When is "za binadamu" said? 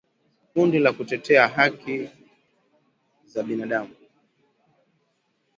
3.25-3.95